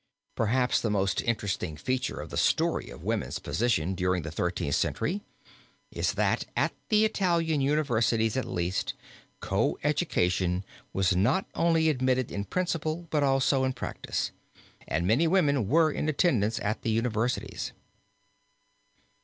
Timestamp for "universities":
7.61-8.35, 16.89-17.71